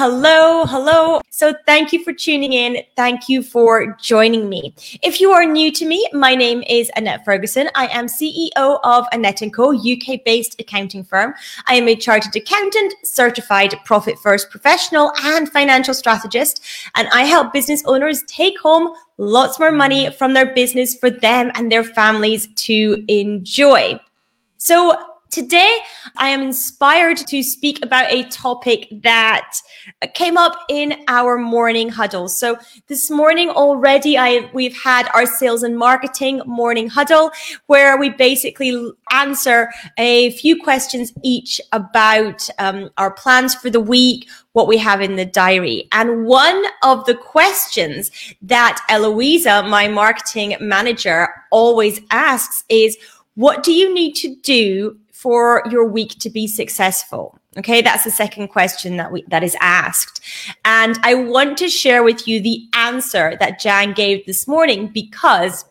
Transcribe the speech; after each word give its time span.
hello, 0.00 0.64
hello. 0.64 1.20
So 1.28 1.52
thank 1.66 1.92
you 1.92 2.02
for 2.02 2.14
tuning 2.14 2.54
in. 2.54 2.78
Thank 2.96 3.28
you 3.28 3.42
for 3.42 3.98
joining 4.00 4.48
me. 4.48 4.74
If 5.02 5.20
you 5.20 5.30
are 5.32 5.44
new 5.44 5.70
to 5.72 5.84
me, 5.84 6.08
my 6.14 6.34
name 6.34 6.62
is 6.70 6.90
Annette 6.96 7.22
Ferguson. 7.22 7.68
I 7.74 7.86
am 7.88 8.06
CEO 8.06 8.80
of 8.82 9.04
Annette 9.12 9.42
& 9.48 9.52
Co, 9.52 9.74
UK-based 9.74 10.58
accounting 10.58 11.04
firm. 11.04 11.34
I 11.66 11.74
am 11.74 11.86
a 11.86 11.94
chartered 11.94 12.34
accountant, 12.34 12.94
certified 13.04 13.74
profit 13.84 14.18
first 14.20 14.48
professional 14.48 15.12
and 15.22 15.52
financial 15.52 15.92
strategist, 15.92 16.62
and 16.94 17.06
I 17.12 17.24
help 17.24 17.52
business 17.52 17.84
owners 17.84 18.22
take 18.22 18.58
home 18.58 18.94
lots 19.18 19.58
more 19.58 19.70
money 19.70 20.10
from 20.12 20.32
their 20.32 20.54
business 20.54 20.96
for 20.96 21.10
them 21.10 21.52
and 21.54 21.70
their 21.70 21.84
families 21.84 22.48
to 22.64 23.04
enjoy. 23.06 24.00
So 24.56 25.09
Today, 25.30 25.76
I 26.16 26.30
am 26.30 26.42
inspired 26.42 27.16
to 27.18 27.40
speak 27.44 27.84
about 27.84 28.10
a 28.10 28.24
topic 28.30 28.88
that 29.04 29.54
came 30.12 30.36
up 30.36 30.58
in 30.68 31.04
our 31.06 31.38
morning 31.38 31.88
huddle. 31.88 32.28
So 32.28 32.58
this 32.88 33.12
morning 33.12 33.48
already, 33.48 34.18
I 34.18 34.50
we've 34.52 34.76
had 34.76 35.08
our 35.14 35.26
sales 35.26 35.62
and 35.62 35.78
marketing 35.78 36.42
morning 36.46 36.88
huddle 36.88 37.30
where 37.66 37.96
we 37.96 38.08
basically 38.08 38.90
answer 39.12 39.70
a 39.98 40.32
few 40.32 40.60
questions 40.60 41.12
each 41.22 41.60
about 41.70 42.48
um, 42.58 42.90
our 42.98 43.12
plans 43.12 43.54
for 43.54 43.70
the 43.70 43.78
week, 43.78 44.28
what 44.54 44.66
we 44.66 44.78
have 44.78 45.00
in 45.00 45.14
the 45.14 45.26
diary. 45.26 45.86
And 45.92 46.24
one 46.24 46.64
of 46.82 47.04
the 47.04 47.14
questions 47.14 48.10
that 48.42 48.84
Eloisa, 48.88 49.62
my 49.62 49.86
marketing 49.86 50.56
manager, 50.60 51.28
always 51.52 52.00
asks 52.10 52.64
is, 52.68 52.98
what 53.34 53.62
do 53.62 53.72
you 53.72 53.94
need 53.94 54.14
to 54.14 54.34
do 54.42 54.98
for 55.20 55.62
your 55.70 55.84
week 55.84 56.18
to 56.18 56.30
be 56.30 56.46
successful? 56.46 57.38
Okay, 57.58 57.82
that's 57.82 58.04
the 58.04 58.10
second 58.10 58.48
question 58.48 58.96
that 58.96 59.12
we 59.12 59.22
that 59.28 59.42
is 59.42 59.56
asked. 59.60 60.20
And 60.64 60.98
I 61.02 61.14
want 61.14 61.58
to 61.58 61.68
share 61.68 62.02
with 62.02 62.26
you 62.26 62.40
the 62.40 62.62
answer 62.74 63.36
that 63.40 63.60
Jan 63.60 63.92
gave 63.92 64.24
this 64.24 64.48
morning 64.48 64.88
because 64.88 65.64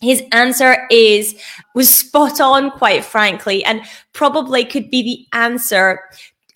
his 0.00 0.22
answer 0.32 0.86
is 0.90 1.40
was 1.74 1.94
spot 1.94 2.40
on 2.40 2.70
quite 2.72 3.04
frankly 3.04 3.64
and 3.64 3.82
probably 4.12 4.64
could 4.64 4.90
be 4.90 5.02
the 5.02 5.38
answer 5.38 6.00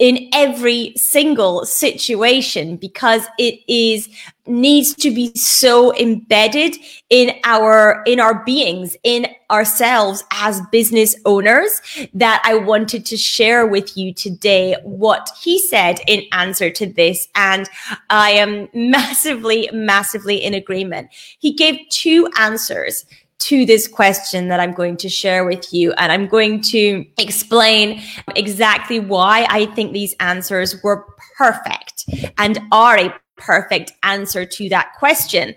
in 0.01 0.31
every 0.33 0.95
single 0.97 1.67
situation 1.67 2.77
because 2.77 3.27
it 3.39 3.61
is 3.69 4.09
needs 4.47 4.95
to 4.95 5.11
be 5.15 5.31
so 5.37 5.95
embedded 5.97 6.75
in 7.11 7.31
our 7.45 8.03
in 8.07 8.19
our 8.19 8.43
beings 8.43 8.97
in 9.05 9.27
ourselves 9.51 10.25
as 10.33 10.61
business 10.73 11.15
owners 11.27 11.81
that 12.15 12.43
I 12.45 12.55
wanted 12.55 13.05
to 13.07 13.17
share 13.17 13.67
with 13.67 13.97
you 13.97 14.13
today 14.15 14.75
what 14.83 15.31
he 15.41 15.59
said 15.61 16.01
in 16.09 16.25
answer 16.33 16.71
to 16.71 16.87
this. 16.87 17.29
And 17.35 17.69
I 18.09 18.31
am 18.31 18.69
massively 18.75 19.69
massively 19.73 20.43
in 20.43 20.55
agreement. 20.55 21.11
He 21.39 21.53
gave 21.53 21.79
two 21.91 22.27
answers 22.39 23.05
to 23.41 23.67
this 23.67 23.89
question 23.89 24.49
that 24.49 24.61
I'm 24.61 24.73
going 24.73 24.97
to 24.99 25.09
share 25.09 25.45
with 25.45 25.73
you. 25.73 25.93
And 25.95 26.13
I'm 26.13 26.27
going 26.27 26.61
to 26.63 27.05
explain 27.19 28.03
exactly 28.37 29.01
why 29.01 29.47
I 29.51 29.67
think 29.67 29.93
these 29.93 30.15
answers 30.21 30.83
were 30.83 31.07
perfect 31.37 32.05
and 32.39 32.61
are 32.71 32.99
a 32.99 33.15
perfect 33.37 33.93
answer 34.03 34.45
to 34.45 34.69
that 34.69 34.93
question. 34.99 35.55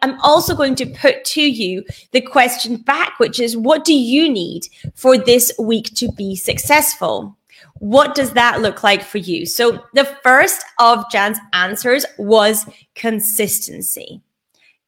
I'm 0.00 0.18
also 0.20 0.56
going 0.56 0.74
to 0.76 0.86
put 0.86 1.24
to 1.26 1.42
you 1.42 1.84
the 2.10 2.20
question 2.20 2.76
back, 2.76 3.18
which 3.18 3.38
is 3.38 3.56
what 3.56 3.84
do 3.84 3.94
you 3.94 4.28
need 4.28 4.66
for 4.94 5.16
this 5.16 5.52
week 5.58 5.94
to 5.94 6.10
be 6.12 6.34
successful? 6.34 7.36
What 7.78 8.14
does 8.14 8.32
that 8.32 8.60
look 8.60 8.82
like 8.82 9.02
for 9.02 9.18
you? 9.18 9.46
So 9.46 9.84
the 9.94 10.04
first 10.22 10.64
of 10.80 11.04
Jan's 11.10 11.38
answers 11.52 12.04
was 12.18 12.66
consistency. 12.94 14.20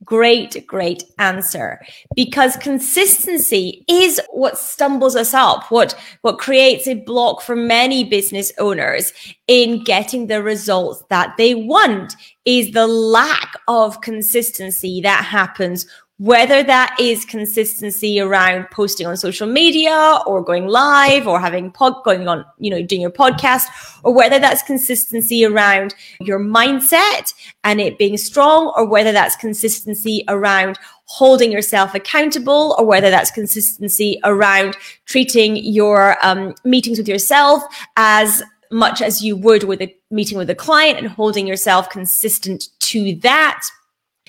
Great, 0.04 0.66
great 0.66 1.04
answer. 1.18 1.80
Because 2.14 2.56
consistency 2.56 3.84
is 3.88 4.20
what 4.30 4.58
stumbles 4.58 5.16
us 5.16 5.32
up, 5.34 5.70
what, 5.70 5.94
what 6.22 6.38
creates 6.38 6.86
a 6.86 6.94
block 6.94 7.40
for 7.40 7.56
many 7.56 8.04
business 8.04 8.52
owners 8.58 9.12
in 9.46 9.84
getting 9.84 10.26
the 10.26 10.42
results 10.42 11.04
that 11.10 11.34
they 11.36 11.54
want 11.54 12.14
is 12.44 12.72
the 12.72 12.86
lack 12.86 13.54
of 13.68 14.00
consistency 14.00 15.00
that 15.00 15.24
happens 15.24 15.86
whether 16.24 16.62
that 16.62 16.96
is 16.98 17.22
consistency 17.26 18.18
around 18.18 18.66
posting 18.70 19.06
on 19.06 19.14
social 19.14 19.46
media 19.46 20.20
or 20.26 20.42
going 20.42 20.66
live 20.66 21.28
or 21.28 21.38
having 21.38 21.70
pod 21.70 22.02
going 22.02 22.26
on, 22.26 22.42
you 22.58 22.70
know, 22.70 22.80
doing 22.82 23.02
your 23.02 23.10
podcast, 23.10 23.64
or 24.04 24.14
whether 24.14 24.38
that's 24.38 24.62
consistency 24.62 25.44
around 25.44 25.94
your 26.22 26.40
mindset 26.40 27.34
and 27.62 27.78
it 27.78 27.98
being 27.98 28.16
strong, 28.16 28.72
or 28.74 28.86
whether 28.86 29.12
that's 29.12 29.36
consistency 29.36 30.24
around 30.28 30.78
holding 31.04 31.52
yourself 31.52 31.94
accountable, 31.94 32.74
or 32.78 32.86
whether 32.86 33.10
that's 33.10 33.30
consistency 33.30 34.18
around 34.24 34.78
treating 35.04 35.56
your 35.56 36.16
um, 36.24 36.54
meetings 36.64 36.96
with 36.96 37.06
yourself 37.06 37.62
as 37.98 38.42
much 38.72 39.02
as 39.02 39.22
you 39.22 39.36
would 39.36 39.64
with 39.64 39.82
a 39.82 39.94
meeting 40.10 40.38
with 40.38 40.48
a 40.48 40.54
client 40.54 40.98
and 40.98 41.08
holding 41.08 41.46
yourself 41.46 41.90
consistent 41.90 42.68
to 42.78 43.14
that 43.16 43.62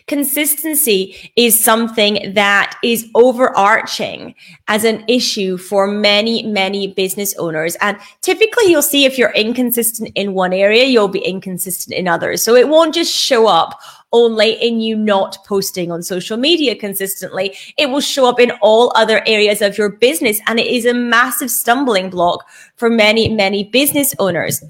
consistency 0.08 1.32
is 1.36 1.60
something 1.60 2.34
that 2.34 2.78
is 2.84 3.10
overarching 3.16 4.36
as 4.68 4.84
an 4.84 5.04
issue 5.08 5.58
for 5.58 5.88
many, 5.88 6.44
many 6.44 6.88
business 6.88 7.36
owners. 7.38 7.76
And 7.82 7.98
typically 8.22 8.66
you'll 8.70 8.82
see 8.82 9.06
if 9.06 9.18
you're 9.18 9.34
inconsistent 9.34 10.12
in 10.16 10.34
one 10.34 10.54
area, 10.54 10.86
you'll 10.86 11.08
be 11.08 11.26
inconsistent 11.26 11.98
in 11.98 12.08
others. 12.08 12.44
So 12.44 12.56
it 12.56 12.70
won't 12.70 12.94
just 12.94 13.14
show 13.14 13.48
up 13.48 13.80
only 14.14 14.54
in 14.54 14.80
you 14.80 14.96
not 14.96 15.38
posting 15.46 15.92
on 15.92 16.02
social 16.02 16.38
media 16.38 16.76
consistently. 16.76 17.56
It 17.78 17.90
will 17.90 18.00
show 18.00 18.30
up 18.30 18.40
in 18.40 18.52
all 18.62 18.92
other 18.96 19.22
areas 19.28 19.62
of 19.62 19.78
your 19.78 19.90
business. 19.90 20.40
And 20.48 20.60
it 20.60 20.68
is 20.68 20.86
a 20.86 20.94
massive 20.94 21.52
stumbling 21.52 22.10
block 22.10 22.48
for 22.76 22.90
many, 22.90 23.28
many 23.28 23.64
business 23.64 24.16
owners. 24.20 24.64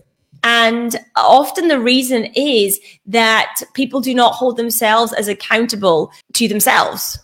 And 0.46 0.96
often 1.16 1.70
the 1.70 1.80
reason 1.80 2.26
is 2.36 2.80
that 3.08 3.62
people 3.74 4.00
do 4.00 4.14
not 4.14 4.36
hold 4.36 4.58
themselves 4.58 5.12
as 5.12 5.28
accountable 5.28 6.12
to 6.34 6.48
themselves 6.48 7.18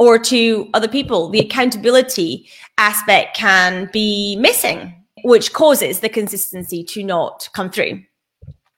or 0.00 0.18
to 0.18 0.68
other 0.74 0.88
people. 0.88 1.28
The 1.28 1.38
accountability 1.38 2.50
aspect 2.76 3.36
can 3.36 3.88
be 3.92 4.34
missing, 4.36 4.92
which 5.22 5.52
causes 5.52 6.00
the 6.00 6.08
consistency 6.08 6.82
to 6.84 7.04
not 7.04 7.48
come 7.54 7.70
through. 7.70 8.02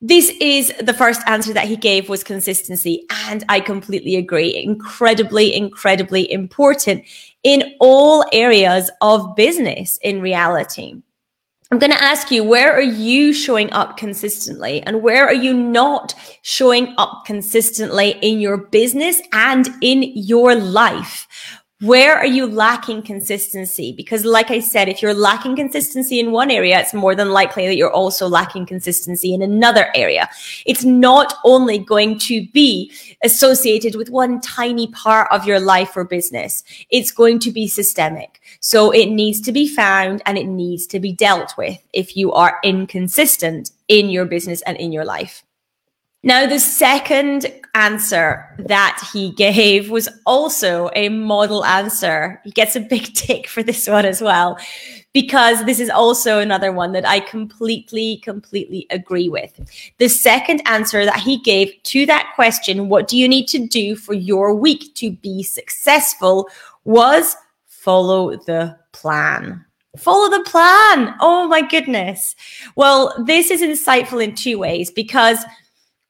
This 0.03 0.28
is 0.43 0.75
the 0.78 0.93
first 0.93 1.23
answer 1.27 1.55
that 1.55 1.67
he 1.67 1.77
gave 1.77 2.11
was 2.11 2.23
consistency. 2.23 3.07
And 3.28 3.45
I 3.49 3.61
completely 3.61 4.17
agree. 4.17 4.55
Incredibly, 4.63 5.55
incredibly 5.55 6.31
important 6.31 7.03
in 7.45 7.75
all 7.81 8.27
areas 8.31 8.91
of 9.01 9.34
business 9.34 9.99
in 10.03 10.21
reality. 10.21 11.01
I'm 11.72 11.81
going 11.81 11.91
to 11.91 12.03
ask 12.03 12.31
you, 12.31 12.44
where 12.44 12.72
are 12.72 12.81
you 12.81 13.32
showing 13.32 13.72
up 13.72 13.97
consistently 13.97 14.82
and 14.82 15.03
where 15.03 15.27
are 15.27 15.34
you 15.34 15.53
not 15.53 16.15
showing 16.43 16.94
up 16.97 17.25
consistently 17.27 18.10
in 18.22 18.38
your 18.38 18.56
business 18.56 19.21
and 19.32 19.69
in 19.82 20.04
your 20.15 20.54
life? 20.54 21.27
Where 21.82 22.16
are 22.16 22.26
you 22.26 22.47
lacking 22.47 23.03
consistency? 23.03 23.92
Because 23.92 24.25
like 24.25 24.50
I 24.50 24.60
said, 24.60 24.88
if 24.88 25.03
you're 25.03 25.12
lacking 25.12 25.56
consistency 25.56 26.19
in 26.19 26.32
one 26.32 26.50
area, 26.50 26.81
it's 26.81 26.94
more 26.94 27.14
than 27.14 27.32
likely 27.32 27.66
that 27.66 27.76
you're 27.76 27.92
also 27.92 28.26
lacking 28.26 28.64
consistency 28.64 29.34
in 29.34 29.42
another 29.42 29.88
area. 29.94 30.26
It's 30.65 30.84
not 30.84 31.34
only 31.45 31.77
going 31.77 32.18
to 32.21 32.47
be 32.48 32.91
associated 33.22 33.95
with 33.95 34.09
one 34.09 34.41
tiny 34.41 34.86
part 34.86 35.28
of 35.30 35.47
your 35.47 35.60
life 35.60 35.95
or 35.98 36.04
business. 36.04 36.65
It's 36.89 37.10
going 37.10 37.41
to 37.41 37.51
be 37.51 37.68
systemic. 37.68 38.41
So 38.60 38.91
it 38.91 39.10
needs 39.10 39.42
to 39.42 39.53
be 39.53 39.68
found 39.68 40.22
and 40.24 40.39
it 40.39 40.47
needs 40.47 40.86
to 40.86 40.98
be 40.98 41.12
dealt 41.12 41.59
with 41.59 41.78
if 41.92 42.16
you 42.16 42.33
are 42.33 42.59
inconsistent 42.65 43.72
in 43.89 44.09
your 44.09 44.24
business 44.24 44.62
and 44.62 44.78
in 44.78 44.92
your 44.92 45.04
life. 45.04 45.45
Now, 46.22 46.47
the 46.47 46.59
second 46.59 47.47
answer 47.74 48.45
that 48.59 49.07
he 49.13 49.30
gave 49.33 49.91
was 49.91 50.09
also 50.24 50.91
a 50.95 51.09
model 51.09 51.65
answer. 51.65 52.41
He 52.42 52.51
gets 52.51 52.74
a 52.74 52.80
big 52.80 53.04
tick 53.15 53.47
for 53.47 53.63
this 53.63 53.86
one 53.86 54.04
as 54.04 54.21
well, 54.21 54.59
because 55.13 55.65
this 55.65 55.78
is 55.78 55.91
also 55.91 56.41
another 56.41 56.72
one 56.72 56.92
that 56.92 57.07
I 57.07 57.21
completely, 57.21 58.16
completely 58.18 58.86
agree 58.91 59.28
with. 59.28 59.60
The 59.98 60.09
second 60.09 60.63
answer 60.66 61.04
that 61.04 61.21
he 61.21 61.39
gave 61.39 61.72
to 61.84 62.07
that 62.07 62.33
question, 62.34 62.89
what 62.89 63.09
do 63.09 63.16
you 63.16 63.28
need 63.28 63.47
to 63.48 63.66
do 63.66 63.95
for 63.95 64.15
your 64.15 64.54
week 64.54 64.95
to 64.97 65.13
be 65.13 65.42
successful, 65.42 66.48
was 66.84 67.36
follow 67.66 68.36
the 68.36 68.77
plan. 68.92 69.65
Follow 69.97 70.30
the 70.30 70.45
plan. 70.45 71.15
Oh 71.21 71.47
my 71.47 71.63
goodness. 71.63 72.34
Well, 72.74 73.15
this 73.27 73.51
is 73.51 73.63
insightful 73.63 74.22
in 74.22 74.34
two 74.34 74.59
ways 74.59 74.91
because 74.91 75.45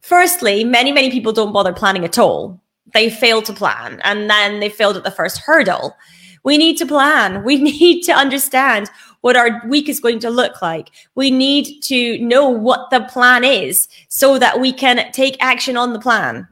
Firstly, 0.06 0.62
many, 0.62 0.92
many 0.92 1.10
people 1.10 1.32
don't 1.32 1.52
bother 1.52 1.72
planning 1.72 2.04
at 2.04 2.16
all. 2.16 2.60
They 2.94 3.10
fail 3.10 3.42
to 3.42 3.52
plan 3.52 4.00
and 4.04 4.30
then 4.30 4.60
they 4.60 4.68
failed 4.68 4.96
at 4.96 5.02
the 5.02 5.10
first 5.10 5.38
hurdle. 5.38 5.96
We 6.44 6.56
need 6.58 6.76
to 6.78 6.86
plan. 6.86 7.42
We 7.44 7.60
need 7.60 8.02
to 8.02 8.12
understand 8.12 8.88
what 9.22 9.36
our 9.36 9.60
week 9.66 9.88
is 9.88 9.98
going 9.98 10.20
to 10.20 10.30
look 10.30 10.62
like. 10.62 10.92
We 11.16 11.32
need 11.32 11.82
to 11.84 12.18
know 12.18 12.48
what 12.48 12.90
the 12.90 13.00
plan 13.00 13.42
is 13.42 13.88
so 14.08 14.38
that 14.38 14.60
we 14.60 14.72
can 14.72 15.10
take 15.10 15.36
action 15.40 15.76
on 15.76 15.92
the 15.92 15.98
plan. 15.98 16.46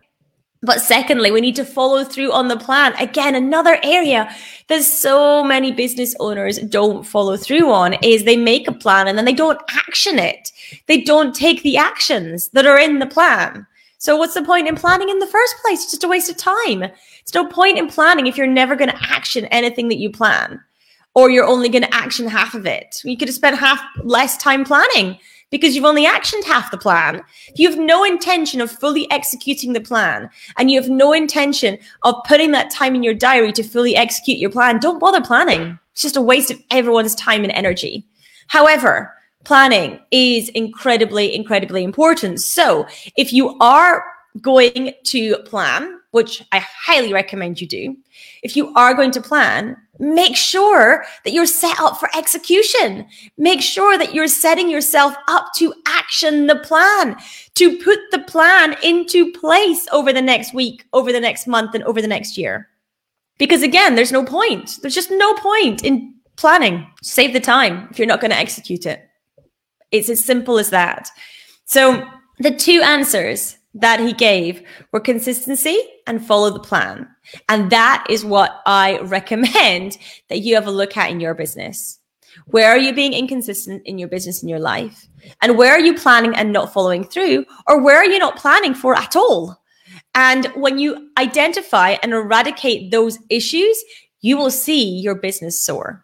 But 0.65 0.81
secondly, 0.81 1.31
we 1.31 1.41
need 1.41 1.57
to 1.57 1.65
follow 1.65 2.05
through 2.05 2.33
on 2.33 2.49
the 2.49 2.57
plan. 2.57 2.95
Again, 2.95 3.35
another 3.35 3.79
area 3.83 4.35
that 4.69 4.83
so 4.83 5.45
many 5.45 5.73
business 5.73 6.15
owners 6.21 6.59
don't 6.59 7.05
follow 7.05 7.37
through 7.37 7.71
on 7.71 7.95
is 8.03 8.25
they 8.25 8.37
make 8.37 8.67
a 8.67 8.73
plan 8.73 9.07
and 9.07 9.19
then 9.19 9.27
they 9.27 9.35
don't 9.35 9.61
action 9.69 10.19
it. 10.19 10.53
They 10.87 11.03
don't 11.03 11.35
take 11.35 11.63
the 11.63 11.77
actions 11.77 12.49
that 12.51 12.67
are 12.67 12.79
in 12.79 12.99
the 12.99 13.07
plan. 13.07 13.67
So 13.99 14.17
what's 14.17 14.35
the 14.35 14.43
point 14.43 14.69
in 14.69 14.75
planning 14.75 15.11
in 15.11 15.19
the 15.19 15.27
first 15.27 15.57
place? 15.63 15.83
It's 15.83 15.93
just 15.93 16.05
a 16.05 16.09
waste 16.09 16.31
of 16.31 16.37
time. 16.37 16.85
It's 17.21 17.35
no 17.35 17.47
point 17.47 17.79
in 17.79 17.89
planning 17.89 18.27
if 18.27 18.37
you're 18.37 18.47
never 18.47 18.77
going 18.77 18.91
to 18.91 19.03
action 19.03 19.45
anything 19.47 19.89
that 19.89 19.99
you 19.99 20.11
plan 20.11 20.61
or 21.15 21.31
you're 21.31 21.47
only 21.47 21.69
going 21.69 21.85
to 21.85 21.95
action 21.95 22.27
half 22.27 22.55
of 22.55 22.67
it. 22.67 23.01
You 23.05 23.17
could 23.17 23.29
have 23.29 23.35
spent 23.35 23.59
half 23.59 23.81
less 24.03 24.37
time 24.37 24.65
planning 24.65 25.19
because 25.51 25.75
you've 25.75 25.85
only 25.85 26.07
actioned 26.07 26.45
half 26.45 26.71
the 26.71 26.79
plan. 26.79 27.23
If 27.49 27.59
you 27.59 27.71
have 27.71 27.79
no 27.79 28.05
intention 28.05 28.61
of 28.61 28.71
fully 28.71 29.11
executing 29.11 29.73
the 29.73 29.81
plan 29.81 30.29
and 30.57 30.71
you 30.71 30.81
have 30.81 30.91
no 30.91 31.13
intention 31.13 31.79
of 32.03 32.17
putting 32.27 32.51
that 32.53 32.71
time 32.71 32.95
in 32.95 33.03
your 33.03 33.15
diary 33.15 33.53
to 33.53 33.63
fully 33.63 33.97
execute 33.97 34.39
your 34.39 34.51
plan, 34.51 34.79
don't 34.79 34.99
bother 34.99 35.21
planning. 35.21 35.79
It's 35.93 36.03
just 36.03 36.17
a 36.17 36.23
waste 36.23 36.51
of 36.51 36.61
everyone's 36.71 37.15
time 37.15 37.45
and 37.45 37.53
energy. 37.53 38.05
However, 38.49 39.15
planning 39.45 40.01
is 40.11 40.49
incredibly, 40.51 41.35
incredibly 41.35 41.85
important. 41.85 42.41
So 42.41 42.87
if 43.17 43.33
you 43.33 43.57
are 43.61 44.05
going 44.41 44.93
to 45.05 45.37
plan, 45.45 46.01
which 46.15 46.45
I 46.53 46.61
highly 46.61 47.13
recommend 47.13 47.61
you 47.61 47.67
do, 47.67 47.97
if 48.45 48.57
you 48.57 48.73
are 48.75 48.95
going 48.95 49.11
to 49.11 49.21
plan, 49.21 49.77
make 49.99 50.37
sure 50.37 51.05
that 51.25 51.33
you're 51.33 51.45
set 51.45 51.81
up 51.81 51.99
for 51.99 52.09
execution. 52.17 53.09
Make 53.37 53.61
sure 53.61 53.99
that 53.99 54.15
you're 54.15 54.29
setting 54.29 54.71
yourself 54.71 55.17
up 55.27 55.49
to 55.57 55.75
action 55.89 56.47
the 56.47 56.61
plan, 56.61 57.17
to 57.57 57.79
put 57.79 57.99
the 58.13 58.21
plan 58.21 58.77
into 58.85 59.33
place 59.33 59.89
over 59.91 60.13
the 60.13 60.23
next 60.23 60.55
week, 60.55 60.85
over 60.93 61.13
the 61.13 61.19
next 61.19 61.49
month, 61.49 61.75
and 61.75 61.83
over 61.83 62.01
the 62.01 62.07
next 62.07 62.39
year. 62.39 62.69
Because 63.37 63.65
again, 63.65 63.97
there's 63.97 64.13
no 64.13 64.25
point. 64.25 64.79
There's 64.83 64.95
just 64.95 65.11
no 65.11 65.35
point 65.35 65.83
in 65.83 66.15
planning. 66.37 66.87
Save 67.03 67.33
the 67.33 67.41
time 67.41 67.89
if 67.91 67.99
you're 67.99 68.07
not 68.07 68.21
going 68.21 68.31
to 68.31 68.39
execute 68.39 68.87
it. 68.87 69.03
It's 69.91 70.09
as 70.09 70.25
simple 70.25 70.61
as 70.61 70.71
that. 70.71 71.11
So 71.65 72.09
the 72.39 72.55
two 72.55 72.83
answers 72.83 73.59
that 73.75 74.01
he 74.01 74.13
gave 74.13 74.63
were 74.93 75.01
consistency 75.01 75.79
and 76.07 76.25
follow 76.25 76.51
the 76.51 76.61
plan. 76.61 77.09
And 77.49 77.71
that 77.71 78.07
is 78.09 78.25
what 78.25 78.63
I 78.67 78.99
recommend 79.01 79.99
that 80.29 80.41
you 80.41 80.55
have 80.55 80.67
a 80.67 80.73
look 80.73 80.97
at 80.97 81.11
in 81.11 81.21
your 81.21 81.35
business. 81.35 81.99
Where 82.47 82.71
are 82.71 82.79
you 82.79 82.93
being 82.93 83.13
inconsistent 83.13 83.83
in 83.85 83.99
your 83.99 84.09
business 84.09 84.43
in 84.43 84.49
your 84.49 84.59
life? 84.59 85.07
And 85.41 85.57
where 85.57 85.73
are 85.73 85.81
you 85.81 85.95
planning 85.95 86.35
and 86.35 86.53
not 86.53 86.73
following 86.73 87.05
through? 87.05 87.45
Or 87.67 87.83
where 87.83 87.97
are 87.97 88.05
you 88.05 88.19
not 88.19 88.37
planning 88.37 88.75
for 88.75 88.97
at 88.97 89.15
all? 89.15 89.63
And 90.15 90.47
when 90.55 90.79
you 90.79 91.11
identify 91.19 91.97
and 92.03 92.13
eradicate 92.13 92.91
those 92.91 93.19
issues, 93.31 93.83
you 94.21 94.37
will 94.37 94.51
see 94.51 94.99
your 94.99 95.15
business 95.15 95.61
soar. 95.61 96.04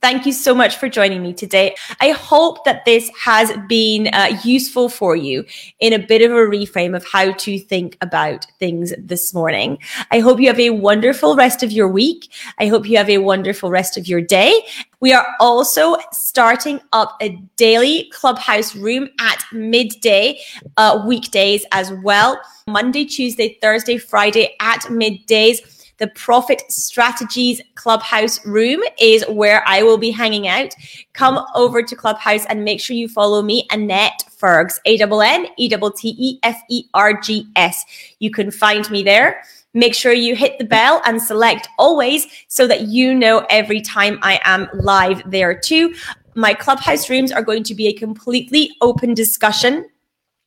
Thank 0.00 0.26
you 0.26 0.32
so 0.32 0.54
much 0.54 0.76
for 0.76 0.88
joining 0.88 1.22
me 1.22 1.32
today. 1.32 1.74
I 2.00 2.10
hope 2.10 2.64
that 2.64 2.84
this 2.84 3.10
has 3.20 3.52
been 3.68 4.06
uh, 4.08 4.38
useful 4.44 4.88
for 4.88 5.16
you 5.16 5.44
in 5.80 5.92
a 5.92 5.98
bit 5.98 6.22
of 6.22 6.30
a 6.30 6.34
reframe 6.34 6.94
of 6.94 7.04
how 7.04 7.32
to 7.32 7.58
think 7.58 7.96
about 8.00 8.46
things 8.60 8.94
this 8.96 9.34
morning. 9.34 9.78
I 10.12 10.20
hope 10.20 10.38
you 10.38 10.46
have 10.46 10.60
a 10.60 10.70
wonderful 10.70 11.34
rest 11.34 11.64
of 11.64 11.72
your 11.72 11.88
week. 11.88 12.32
I 12.60 12.68
hope 12.68 12.88
you 12.88 12.96
have 12.96 13.10
a 13.10 13.18
wonderful 13.18 13.70
rest 13.70 13.98
of 13.98 14.06
your 14.06 14.20
day. 14.20 14.62
We 15.00 15.12
are 15.12 15.26
also 15.40 15.96
starting 16.12 16.80
up 16.92 17.16
a 17.20 17.30
daily 17.56 18.08
clubhouse 18.12 18.76
room 18.76 19.08
at 19.18 19.44
midday, 19.52 20.38
uh, 20.76 21.04
weekdays 21.08 21.64
as 21.72 21.92
well. 22.04 22.40
Monday, 22.68 23.04
Tuesday, 23.04 23.58
Thursday, 23.60 23.98
Friday 23.98 24.54
at 24.60 24.82
middays 24.82 25.77
the 25.98 26.08
Profit 26.08 26.62
Strategies 26.70 27.60
Clubhouse 27.74 28.44
room 28.46 28.80
is 29.00 29.24
where 29.28 29.62
I 29.66 29.82
will 29.82 29.98
be 29.98 30.10
hanging 30.10 30.48
out. 30.48 30.74
Come 31.12 31.44
over 31.54 31.82
to 31.82 31.96
Clubhouse 31.96 32.46
and 32.46 32.64
make 32.64 32.80
sure 32.80 32.96
you 32.96 33.08
follow 33.08 33.42
me, 33.42 33.66
Annette 33.70 34.24
Fergs, 34.30 34.80
A 34.86 34.96
N 35.00 35.12
N 35.12 35.46
E 35.56 35.68
T 35.68 35.76
T 35.96 36.16
E 36.18 36.38
F 36.42 36.60
E 36.70 36.84
R 36.94 37.20
G 37.20 37.46
S. 37.56 37.84
You 38.20 38.30
can 38.30 38.50
find 38.50 38.88
me 38.90 39.02
there. 39.02 39.42
Make 39.74 39.94
sure 39.94 40.12
you 40.12 40.34
hit 40.34 40.58
the 40.58 40.64
bell 40.64 41.02
and 41.04 41.20
select 41.20 41.68
always 41.78 42.26
so 42.48 42.66
that 42.66 42.82
you 42.82 43.14
know 43.14 43.44
every 43.50 43.80
time 43.80 44.18
I 44.22 44.40
am 44.44 44.68
live 44.74 45.22
there 45.30 45.58
too. 45.58 45.94
My 46.34 46.54
clubhouse 46.54 47.10
rooms 47.10 47.32
are 47.32 47.42
going 47.42 47.64
to 47.64 47.74
be 47.74 47.88
a 47.88 47.92
completely 47.92 48.70
open 48.80 49.14
discussion 49.14 49.84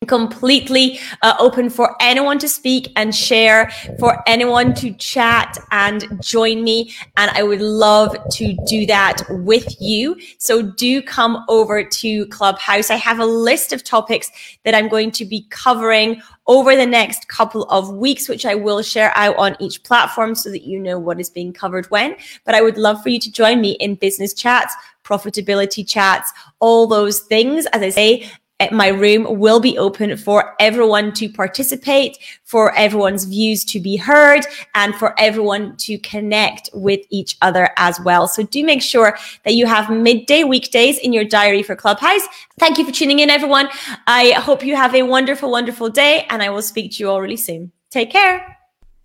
completely 0.08 1.00
uh, 1.22 1.36
open 1.38 1.70
for 1.70 1.96
anyone 2.02 2.40
to 2.40 2.50
speak 2.50 2.92
and 2.96 3.14
share, 3.14 3.70
for 4.00 4.24
anyone 4.26 4.74
to 4.74 4.92
chat 4.94 5.56
and 5.70 6.20
join 6.24 6.64
me. 6.64 6.92
And 7.18 7.30
I 7.36 7.44
would 7.44 7.62
love 7.62 8.18
to 8.32 8.58
do 8.66 8.88
that 8.88 9.22
with 9.30 9.80
you. 9.80 10.20
So 10.40 10.64
do 10.64 11.04
come 11.04 11.46
over 11.48 11.84
to 11.84 12.26
Clubhouse. 12.28 12.90
I 12.90 12.96
have 12.96 13.20
a 13.20 13.26
list 13.26 13.74
of 13.74 13.84
topics 13.84 14.32
that 14.66 14.74
I'm 14.74 14.88
going 14.88 15.12
to 15.12 15.26
be 15.26 15.46
covering 15.52 16.20
over 16.48 16.76
the 16.76 16.88
next 16.88 17.28
couple 17.28 17.66
of 17.66 17.94
weeks, 17.94 18.28
which 18.28 18.44
I 18.44 18.56
will 18.56 18.82
share 18.82 19.16
out 19.16 19.38
on 19.38 19.56
each 19.60 19.84
platform 19.84 20.34
so 20.34 20.50
that 20.50 20.64
you 20.64 20.80
know 20.80 20.98
what 20.98 21.20
is 21.20 21.30
being 21.30 21.54
covered 21.54 21.86
when. 21.92 22.16
But 22.44 22.56
I 22.56 22.62
would 22.62 22.80
love 22.80 23.04
for 23.04 23.10
you 23.10 23.20
to 23.20 23.32
join 23.32 23.62
me 23.62 23.74
in 23.74 23.94
business 23.96 24.34
chats 24.34 24.74
profitability 25.04 25.88
chats, 25.88 26.32
all 26.60 26.88
those 26.88 27.20
things. 27.22 27.66
As 27.68 27.82
I 27.82 27.90
say, 27.90 28.30
my 28.72 28.88
room 28.90 29.40
will 29.40 29.60
be 29.60 29.78
open 29.78 30.16
for 30.18 30.56
everyone 30.60 31.14
to 31.14 31.30
participate, 31.30 32.18
for 32.44 32.74
everyone's 32.76 33.26
views 33.26 33.66
to 33.66 33.80
be 33.80 33.96
heard, 33.96 34.46
and 34.76 34.94
for 34.96 35.20
everyone 35.20 35.76
to 35.78 35.98
connect 36.00 36.70
with 36.74 37.02
each 37.10 37.38
other 37.42 37.70
as 37.78 38.00
well. 38.02 38.28
So 38.28 38.44
do 38.44 38.64
make 38.64 38.82
sure 38.82 39.18
that 39.44 39.54
you 39.54 39.66
have 39.66 39.90
midday 39.90 40.44
weekdays 40.44 41.00
in 41.00 41.14
your 41.14 41.24
diary 41.26 41.64
for 41.64 41.76
Clubhouse. 41.76 42.28
Thank 42.60 42.78
you 42.78 42.86
for 42.86 42.92
tuning 42.92 43.20
in, 43.20 43.30
everyone. 43.30 43.70
I 44.08 44.32
hope 44.32 44.64
you 44.64 44.76
have 44.76 44.94
a 44.94 45.04
wonderful, 45.04 45.50
wonderful 45.50 45.90
day, 45.90 46.26
and 46.30 46.44
I 46.44 46.50
will 46.50 46.62
speak 46.62 46.92
to 46.94 46.98
you 47.04 47.10
all 47.10 47.22
really 47.22 47.38
soon. 47.38 47.72
Take 47.90 48.12
care. 48.12 48.61